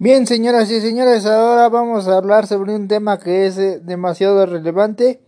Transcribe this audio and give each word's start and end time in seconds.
Bien, 0.00 0.28
señoras 0.28 0.70
y 0.70 0.80
señores, 0.80 1.26
ahora 1.26 1.68
vamos 1.68 2.06
a 2.06 2.18
hablar 2.18 2.46
sobre 2.46 2.72
un 2.72 2.86
tema 2.86 3.18
que 3.18 3.46
es 3.46 3.58
eh, 3.58 3.80
demasiado 3.82 4.46
relevante, 4.46 5.20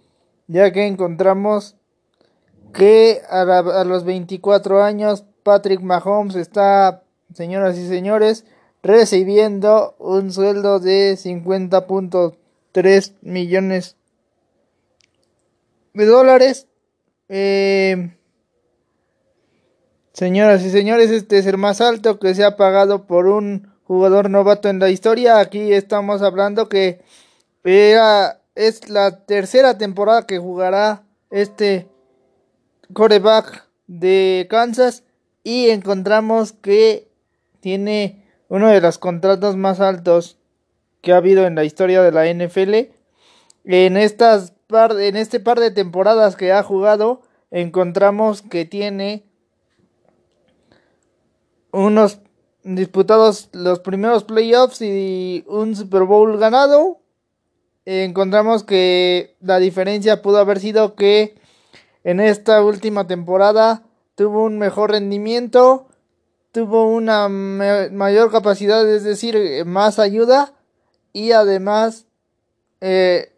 ya 0.46 0.72
que 0.72 0.87
encontramos 0.87 1.74
que 2.72 3.21
a, 3.29 3.83
los 3.83 4.04
24 4.04 4.85
años 4.85 5.25
Patrick 5.43 5.80
Mahomes 5.80 6.37
está, 6.37 7.03
señoras 7.35 7.79
y 7.79 7.88
señores, 7.88 8.45
recibiendo 8.80 9.96
un 9.98 10.33
sueldo 10.33 10.78
de 10.78 11.14
50.3 11.14 13.14
millones 13.22 13.96
de 15.94 16.06
dólares. 16.06 16.68
Eh, 17.28 18.14
señoras 20.12 20.64
y 20.64 20.70
señores, 20.70 21.10
este 21.10 21.38
es 21.38 21.46
el 21.46 21.59
más 21.59 21.80
alto 21.80 22.20
que 22.20 22.37
se 22.37 22.45
ha 22.45 22.56
pagado 22.56 23.09
por 23.09 23.27
un 23.27 23.68
jugador 23.91 24.30
novato 24.30 24.69
en 24.69 24.79
la 24.79 24.88
historia. 24.88 25.41
Aquí 25.41 25.73
estamos 25.73 26.23
hablando 26.23 26.69
que 26.69 27.01
es 27.65 28.89
la 28.89 29.25
tercera 29.27 29.79
temporada 29.79 30.29
que 30.29 30.39
jugará 30.39 31.03
este 31.29 31.89
coreback 32.93 33.67
de 33.89 34.47
Kansas 34.48 35.03
y 35.43 35.71
encontramos 35.71 36.53
que 36.53 37.09
tiene 37.59 38.25
uno 38.47 38.69
de 38.69 38.81
los 38.81 38.98
contratos 38.98 39.57
más 39.57 39.81
altos 39.81 40.39
que 41.01 41.12
ha 41.12 41.17
habido 41.17 41.45
en 41.45 41.57
la 41.57 41.65
historia 41.65 42.01
de 42.01 42.12
la 42.12 42.33
NFL. 42.33 42.95
En 43.65 43.97
estas 43.97 44.53
par, 44.69 44.93
en 45.01 45.17
este 45.17 45.41
par 45.41 45.59
de 45.59 45.73
temporadas 45.73 46.37
que 46.37 46.53
ha 46.53 46.62
jugado 46.62 47.23
encontramos 47.51 48.43
que 48.43 48.65
tiene 48.67 49.25
unos 51.73 52.20
disputados 52.62 53.48
los 53.52 53.80
primeros 53.80 54.24
playoffs 54.24 54.82
y 54.82 55.45
un 55.48 55.74
Super 55.77 56.05
Bowl 56.05 56.38
ganado, 56.38 57.00
encontramos 57.84 58.64
que 58.64 59.36
la 59.41 59.58
diferencia 59.58 60.22
pudo 60.22 60.39
haber 60.39 60.61
sido 60.61 60.94
que 60.94 61.41
en 62.05 62.20
esta 62.20 62.62
última 62.62 63.06
temporada 63.06 63.83
tuvo 64.14 64.44
un 64.44 64.58
mejor 64.58 64.91
rendimiento, 64.92 65.89
tuvo 66.52 66.84
una 66.84 67.28
mayor 67.28 68.30
capacidad, 68.30 68.89
es 68.89 69.05
decir, 69.05 69.64
más 69.64 69.98
ayuda 69.98 70.52
y 71.12 71.33
además 71.33 72.06
eh, 72.80 73.33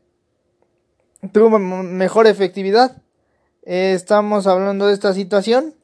tuvo 1.32 1.58
mejor 1.58 2.26
efectividad. 2.26 3.02
estamos 3.62 4.46
hablando 4.46 4.86
de 4.86 4.94
esta 4.94 5.14
situación. 5.14 5.74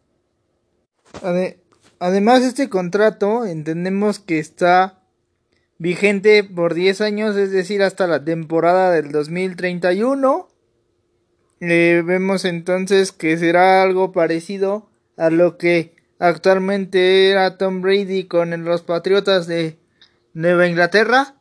Además, 2.01 2.43
este 2.43 2.69
contrato 2.69 3.45
entendemos 3.45 4.19
que 4.19 4.39
está 4.39 5.01
vigente 5.79 6.45
por 6.45 6.75
10 6.75 7.01
años, 7.01 7.37
es 7.37 7.51
decir, 7.51 7.83
hasta 7.83 8.07
la 8.07 8.25
temporada 8.25 8.93
del 8.93 9.11
2031. 9.11 10.49
Eh, 11.61 12.03
vemos 12.05 12.45
entonces 12.45 13.11
que 13.11 13.37
será 13.37 13.83
algo 13.83 14.13
parecido 14.13 14.89
a 15.17 15.31
lo 15.31 15.59
que 15.59 15.97
actualmente 16.21 17.31
era 17.31 17.59
Tom 17.59 17.81
Brady 17.81 18.25
con 18.25 18.65
los 18.65 18.83
Patriotas 18.83 19.47
de 19.47 19.79
Nueva 20.35 20.69
Inglaterra, 20.69 21.35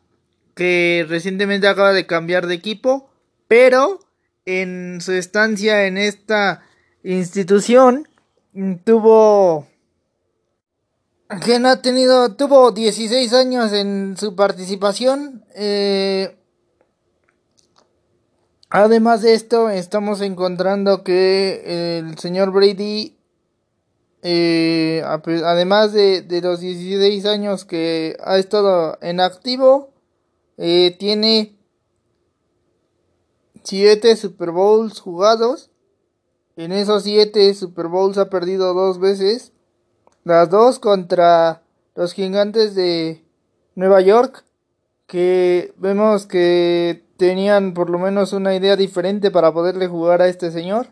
que 0.56 1.06
recientemente 1.08 1.68
acaba 1.68 1.94
de 1.94 2.08
cambiar 2.08 2.48
de 2.48 2.56
equipo, 2.56 3.12
pero 3.48 4.00
en 4.46 5.02
su 5.02 5.12
estancia 5.12 5.86
en 5.86 5.98
esta 5.98 6.64
institución 7.04 8.08
tuvo 8.84 9.68
quien 11.44 11.66
ha 11.66 11.82
tenido, 11.82 12.34
tuvo 12.36 12.72
16 12.72 13.34
años 13.34 13.74
en 13.74 14.16
su 14.18 14.36
participación. 14.36 15.44
Eh, 15.56 16.38
además 18.70 19.22
de 19.22 19.34
esto, 19.34 19.70
estamos 19.70 20.22
encontrando 20.22 21.04
que 21.04 22.00
el 22.00 22.18
señor 22.18 22.52
Brady, 22.52 23.18
eh, 24.22 25.04
además 25.06 25.92
de, 25.92 26.22
de, 26.22 26.42
los 26.42 26.62
16 26.62 27.26
años 27.26 27.66
que 27.66 28.18
ha 28.24 28.38
estado 28.38 28.98
en 29.02 29.20
activo, 29.20 29.90
eh, 30.58 30.96
tiene 30.98 31.58
7 33.64 34.16
Super 34.16 34.52
Bowls 34.52 35.02
jugados. 35.02 35.72
En 36.56 36.72
esos 36.72 37.04
7 37.04 37.54
Super 37.54 37.88
Bowls 37.88 38.18
ha 38.18 38.30
perdido 38.30 38.74
dos 38.74 39.00
veces. 39.00 39.52
Las 40.28 40.50
dos 40.50 40.80
contra 40.80 41.62
los 41.96 42.12
gigantes 42.12 42.76
de 42.76 43.24
Nueva 43.76 44.02
York, 44.02 44.44
que 45.06 45.74
vemos 45.78 46.26
que 46.26 47.06
tenían 47.16 47.74
por 47.74 47.90
lo 47.90 47.98
menos 47.98 48.34
una 48.34 48.54
idea 48.54 48.76
diferente 48.76 49.32
para 49.32 49.54
poderle 49.54 49.88
jugar 49.88 50.22
a 50.22 50.28
este 50.28 50.52
señor. 50.52 50.88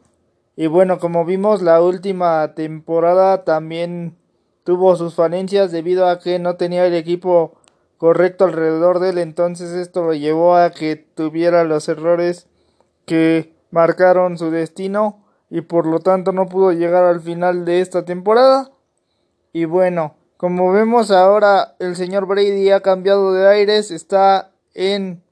Y 0.55 0.67
bueno, 0.67 0.99
como 0.99 1.25
vimos, 1.25 1.61
la 1.61 1.81
última 1.81 2.53
temporada 2.55 3.43
también 3.43 4.15
tuvo 4.63 4.95
sus 4.95 5.15
falencias 5.15 5.69
debido 5.69 6.07
a 6.07 6.19
que 6.19 6.39
no 6.39 6.55
tenía 6.55 6.85
el 6.85 6.93
equipo 6.93 7.55
correcto 7.97 8.45
alrededor 8.45 8.99
de 8.99 9.09
él. 9.09 9.17
Entonces 9.17 9.71
esto 9.73 10.01
lo 10.05 10.13
llevó 10.13 10.55
a 10.55 10.69
que 10.71 10.95
tuviera 10.95 11.65
los 11.65 11.89
errores 11.89 12.47
que 13.05 13.53
marcaron 13.69 14.37
su 14.37 14.49
destino 14.49 15.25
y 15.49 15.59
por 15.59 15.87
lo 15.87 15.99
tanto 15.99 16.31
no 16.31 16.45
pudo 16.45 16.71
llegar 16.71 17.03
al 17.03 17.19
final 17.19 17.65
de 17.65 17.81
esta 17.81 18.05
temporada. 18.05 18.71
Y 19.55 19.63
bueno, 19.63 20.17
como 20.35 20.73
vemos 20.73 21.11
ahora 21.11 21.75
el 21.79 21.95
señor 21.95 22.25
Brady 22.25 22.71
ha 22.71 22.81
cambiado 22.81 23.31
de 23.31 23.47
aires, 23.47 23.89
está 23.89 24.51
en 24.73 25.23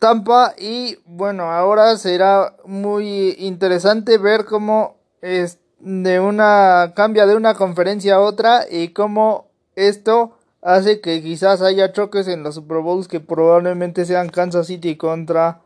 Tampa 0.00 0.54
y 0.58 0.98
bueno, 1.04 1.52
ahora 1.52 1.96
será 1.98 2.56
muy 2.64 3.36
interesante 3.38 4.18
ver 4.18 4.44
cómo 4.44 4.96
es 5.22 5.60
de 5.78 6.18
una 6.18 6.94
cambia 6.96 7.24
de 7.24 7.36
una 7.36 7.54
conferencia 7.54 8.16
a 8.16 8.20
otra 8.20 8.66
y 8.68 8.88
cómo 8.88 9.46
esto 9.76 10.36
hace 10.62 11.00
que 11.00 11.22
quizás 11.22 11.62
haya 11.62 11.92
choques 11.92 12.26
en 12.26 12.42
los 12.42 12.56
Super 12.56 12.78
Bowls 12.78 13.06
que 13.06 13.20
probablemente 13.20 14.04
sean 14.04 14.30
Kansas 14.30 14.66
City 14.66 14.96
contra 14.96 15.60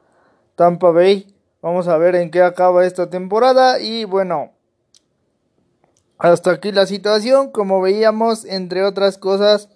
Tampa 0.57 0.91
Bay. 0.91 1.32
Vamos 1.63 1.87
a 1.87 1.97
ver 1.97 2.17
en 2.17 2.33
qué 2.33 2.43
acaba 2.43 2.85
esta 2.85 3.09
temporada 3.09 3.79
y 3.79 4.05
bueno, 4.05 4.51
hasta 6.19 6.51
aquí 6.51 6.73
la 6.73 6.87
situación. 6.87 7.53
Como 7.53 7.81
veíamos, 7.81 8.45
entre 8.45 8.83
otras 8.83 9.17
cosas, 9.17 9.69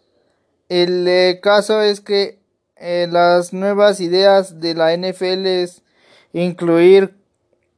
el 0.69 1.07
eh, 1.07 1.39
caso 1.41 1.81
es 1.83 2.01
que 2.01 2.41
eh, 2.75 3.07
las 3.09 3.53
nuevas 3.53 4.01
ideas 4.01 4.59
de 4.61 4.75
la 4.75 4.97
NFL 4.97 5.47
es 5.47 5.85
incluir 6.33 7.17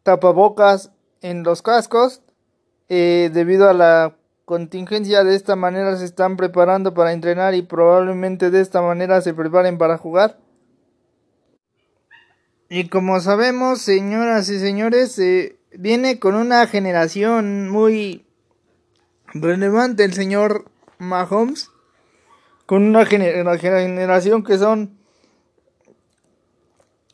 tapabocas 0.05 0.91
en 1.21 1.43
los 1.43 1.61
cascos. 1.61 2.23
Eh, 2.89 3.29
debido 3.35 3.69
a 3.69 3.75
la 3.75 4.17
contingencia 4.47 5.23
de 5.23 5.35
esta 5.35 5.55
manera 5.55 5.95
se 5.99 6.07
están 6.07 6.39
preparando 6.39 6.95
para 6.95 7.13
entrenar 7.13 7.55
y 7.55 7.61
probablemente 7.61 8.51
de 8.51 8.63
esta 8.63 8.81
manera 8.81 9.21
se 9.21 9.35
preparen 9.35 9.77
para 9.77 9.99
jugar. 9.99 10.39
Y 12.71 12.89
como 12.89 13.19
sabemos, 13.21 13.81
señoras 13.81 14.51
y 14.51 14.59
señores, 14.59 15.19
eh, 15.19 15.57
viene 15.73 16.19
con 16.19 16.35
una 16.35 16.67
generación 16.67 17.71
muy 17.71 18.27
relevante 19.33 20.05
el 20.05 20.13
señor 20.13 20.67
Mahomes. 20.99 21.71
Con 22.67 22.83
una, 22.83 23.07
generación 23.07 24.45
que 24.45 24.59
son 24.59 24.99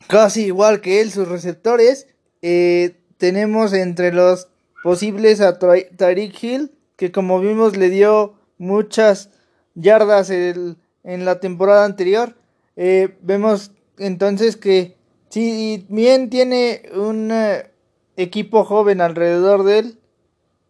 casi 0.07 0.47
igual 0.47 0.81
que 0.81 0.99
él, 0.99 1.11
sus 1.11 1.29
receptores. 1.29 2.07
Eh, 2.41 2.97
tenemos 3.17 3.71
entre 3.71 4.11
los 4.11 4.49
posibles 4.83 5.39
a 5.39 5.57
Tariq 5.57 6.43
Hill, 6.43 6.71
que 6.97 7.13
como 7.13 7.39
vimos 7.39 7.77
le 7.77 7.89
dio 7.89 8.33
muchas 8.57 9.29
yardas 9.75 10.29
en 10.29 10.75
la 11.03 11.39
temporada 11.39 11.85
anterior. 11.85 12.35
Eh, 12.75 13.15
vemos 13.21 13.71
entonces 13.97 14.57
que 14.57 14.94
si 15.35 15.85
bien 15.89 16.29
tiene 16.29 16.83
un 16.95 17.29
eh, 17.29 17.69
equipo 18.15 18.63
joven 18.63 19.01
alrededor 19.01 19.63
de 19.65 19.79
él, 19.79 19.99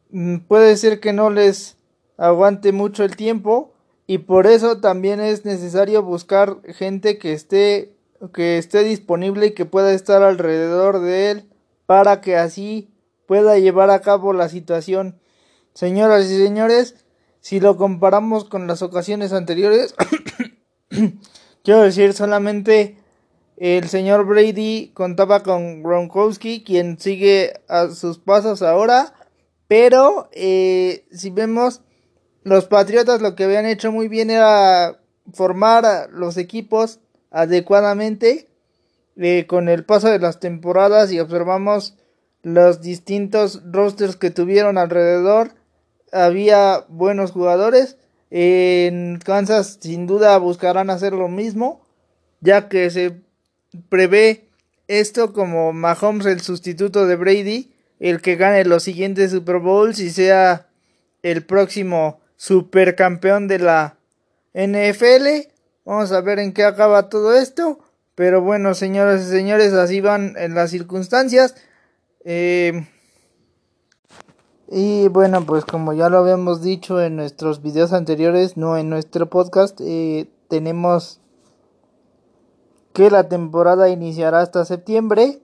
mm, 0.09 0.37
puede 0.47 0.75
ser 0.75 0.99
que 0.99 1.13
no 1.13 1.29
les 1.29 1.77
aguante 2.17 2.71
mucho 2.71 3.03
el 3.03 3.15
tiempo 3.15 3.75
y 4.07 4.17
por 4.17 4.47
eso 4.47 4.79
también 4.81 5.19
es 5.19 5.45
necesario 5.45 6.01
buscar 6.01 6.63
gente 6.73 7.19
que 7.19 7.33
esté 7.33 7.93
que 8.33 8.57
esté 8.57 8.83
disponible 8.83 9.45
y 9.45 9.53
que 9.53 9.65
pueda 9.65 9.93
estar 9.93 10.23
alrededor 10.23 10.99
de 10.99 11.29
él 11.29 11.49
para 11.85 12.19
que 12.21 12.35
así 12.35 12.89
pueda 13.27 13.59
llevar 13.59 13.91
a 13.91 14.01
cabo 14.01 14.33
la 14.33 14.49
situación. 14.49 15.19
Señoras 15.75 16.25
y 16.25 16.37
señores, 16.43 17.05
si 17.39 17.59
lo 17.59 17.77
comparamos 17.77 18.45
con 18.45 18.65
las 18.65 18.81
ocasiones 18.81 19.31
anteriores, 19.31 19.93
quiero 21.63 21.83
decir 21.83 22.13
solamente 22.13 23.04
el 23.57 23.87
señor 23.87 24.25
Brady 24.25 24.91
contaba 24.93 25.43
con 25.43 25.81
Gronkowski, 25.81 26.63
quien 26.63 26.99
sigue 26.99 27.53
a 27.67 27.89
sus 27.89 28.19
pasos 28.19 28.61
ahora. 28.61 29.13
Pero 29.67 30.29
eh, 30.33 31.05
si 31.11 31.29
vemos 31.29 31.81
los 32.43 32.65
Patriotas 32.65 33.21
lo 33.21 33.35
que 33.35 33.45
habían 33.45 33.65
hecho 33.65 33.91
muy 33.91 34.07
bien 34.07 34.29
era 34.29 34.99
formar 35.33 36.09
los 36.11 36.37
equipos 36.37 36.99
adecuadamente 37.31 38.47
eh, 39.17 39.47
con 39.47 39.67
el 39.67 39.83
paso 39.83 40.09
de 40.09 40.19
las 40.19 40.39
temporadas 40.39 41.11
y 41.11 41.19
observamos 41.19 41.95
los 42.43 42.81
distintos 42.81 43.63
rosters 43.65 44.15
que 44.15 44.29
tuvieron 44.29 44.77
alrededor 44.77 45.55
había 46.11 46.85
buenos 46.87 47.31
jugadores 47.31 47.97
en 48.29 49.19
Kansas 49.23 49.79
sin 49.81 50.05
duda 50.05 50.37
buscarán 50.37 50.91
hacer 50.91 51.13
lo 51.13 51.27
mismo 51.27 51.81
ya 52.41 52.69
que 52.69 52.91
se 52.91 53.24
prevé 53.89 54.45
esto 54.87 55.33
como 55.33 55.73
Mahomes 55.73 56.25
el 56.25 56.41
sustituto 56.41 57.07
de 57.07 57.15
Brady 57.15 57.71
el 57.99 58.21
que 58.21 58.35
gane 58.35 58.65
los 58.65 58.83
siguientes 58.83 59.31
Super 59.31 59.59
Bowls 59.59 59.99
y 59.99 60.09
sea 60.09 60.67
el 61.23 61.45
próximo 61.45 62.19
supercampeón 62.35 63.47
de 63.47 63.59
la 63.59 63.97
NFL. 64.53 65.49
Vamos 65.85 66.11
a 66.11 66.21
ver 66.21 66.39
en 66.39 66.53
qué 66.53 66.63
acaba 66.63 67.09
todo 67.09 67.35
esto. 67.35 67.79
Pero 68.15 68.41
bueno, 68.41 68.73
señoras 68.73 69.23
y 69.23 69.29
señores, 69.29 69.73
así 69.73 70.01
van 70.01 70.35
en 70.37 70.55
las 70.55 70.71
circunstancias. 70.71 71.55
Eh, 72.23 72.87
y 74.69 75.07
bueno, 75.09 75.45
pues 75.45 75.65
como 75.65 75.93
ya 75.93 76.09
lo 76.09 76.19
habíamos 76.19 76.61
dicho 76.61 77.01
en 77.01 77.17
nuestros 77.17 77.61
videos 77.61 77.93
anteriores, 77.93 78.55
no 78.57 78.77
en 78.77 78.89
nuestro 78.89 79.29
podcast, 79.29 79.79
eh, 79.81 80.27
tenemos 80.49 81.19
que 82.95 83.11
la 83.11 83.27
temporada 83.27 83.89
iniciará 83.89 84.39
hasta 84.39 84.63
septiembre. 84.63 85.41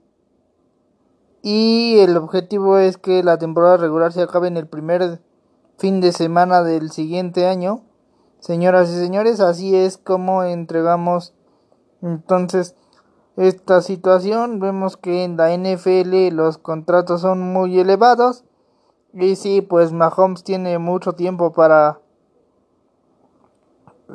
Y 1.41 1.99
el 1.99 2.15
objetivo 2.15 2.77
es 2.77 2.97
que 2.97 3.23
la 3.23 3.37
temporada 3.37 3.75
regular 3.75 4.13
se 4.13 4.21
acabe 4.21 4.47
en 4.47 4.55
el 4.55 4.67
primer 4.67 5.21
fin 5.77 5.99
de 5.99 6.13
semana 6.13 6.63
del 6.63 6.91
siguiente 6.91 7.45
año. 7.47 7.81
Señoras 8.39 8.89
y 8.89 8.93
señores, 8.93 9.41
así 9.41 9.75
es 9.75 9.97
como 9.97 10.43
entregamos 10.43 11.33
entonces 12.01 12.77
esta 13.35 13.81
situación. 13.81 14.61
Vemos 14.61 14.95
que 14.95 15.25
en 15.25 15.35
la 15.35 15.53
NFL 15.53 16.33
los 16.33 16.57
contratos 16.57 17.19
son 17.19 17.51
muy 17.51 17.77
elevados. 17.81 18.45
Y 19.11 19.35
sí, 19.35 19.59
pues 19.59 19.91
Mahomes 19.91 20.45
tiene 20.45 20.79
mucho 20.79 21.13
tiempo 21.13 21.51
para 21.51 21.99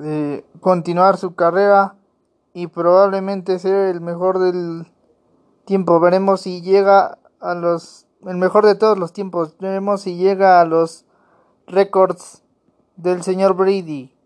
eh, 0.02 0.42
continuar 0.60 1.18
su 1.18 1.34
carrera 1.34 1.96
y 2.56 2.68
probablemente 2.68 3.58
ser 3.58 3.88
el 3.88 4.00
mejor 4.00 4.38
del 4.38 4.86
tiempo. 5.66 6.00
Veremos 6.00 6.40
si 6.40 6.62
llega 6.62 7.18
a 7.38 7.54
los 7.54 8.06
el 8.24 8.38
mejor 8.38 8.64
de 8.64 8.74
todos 8.74 8.96
los 8.96 9.12
tiempos. 9.12 9.58
Veremos 9.60 10.00
si 10.00 10.16
llega 10.16 10.58
a 10.58 10.64
los 10.64 11.04
récords 11.66 12.44
del 12.96 13.22
señor 13.22 13.56
Brady 13.56 14.16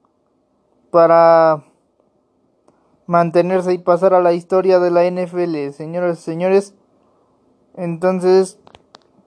para 0.92 1.64
mantenerse 3.06 3.72
y 3.72 3.78
pasar 3.78 4.14
a 4.14 4.20
la 4.20 4.32
historia 4.32 4.78
de 4.78 4.92
la 4.92 5.10
NFL, 5.10 5.72
señores 5.72 6.20
y 6.20 6.22
señores. 6.22 6.74
Entonces 7.74 8.60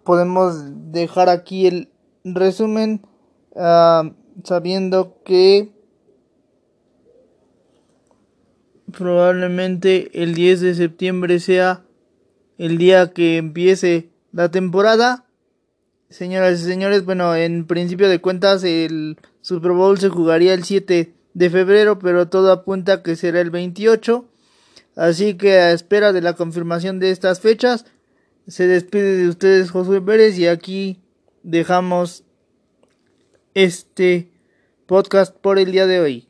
podemos 0.06 0.92
dejar 0.94 1.28
aquí 1.28 1.68
el 1.68 1.92
resumen 2.24 3.06
uh, 3.52 4.14
sabiendo 4.46 5.18
que 5.26 5.74
probablemente 8.98 10.24
el 10.24 10.34
10 10.34 10.62
de 10.62 10.76
septiembre 10.76 11.40
sea 11.40 11.84
el 12.58 12.78
día 12.78 13.12
que 13.12 13.38
empiece 13.38 14.10
la 14.32 14.52
temporada 14.52 15.26
Señoras 16.14 16.62
y 16.62 16.66
señores, 16.66 17.06
bueno, 17.06 17.36
en 17.36 17.66
principio 17.66 18.08
de 18.08 18.22
cuentas 18.22 18.64
el 18.64 19.18
Super 19.42 19.72
Bowl 19.72 19.98
se 19.98 20.10
jugaría 20.10 20.54
el 20.54 20.64
7 20.64 21.12
de 21.34 21.50
febrero, 21.50 21.98
pero 21.98 22.30
todo 22.30 22.52
apunta 22.52 23.02
que 23.02 23.16
será 23.16 23.42
el 23.42 23.50
28. 23.50 24.24
Así 24.96 25.34
que 25.38 25.54
a 25.54 25.72
espera 25.72 26.14
de 26.14 26.22
la 26.22 26.34
confirmación 26.34 27.00
de 27.00 27.10
estas 27.10 27.40
fechas, 27.40 27.86
se 28.48 28.68
despide 28.68 29.18
de 29.18 29.28
ustedes 29.28 29.72
Josué 29.72 30.02
Pérez 30.02 30.38
y 30.38 30.46
aquí 30.46 31.02
dejamos 31.42 32.26
este 33.56 34.30
podcast 34.86 35.36
por 35.36 35.58
el 35.58 35.72
día 35.72 35.88
de 35.88 36.00
hoy. 36.00 36.28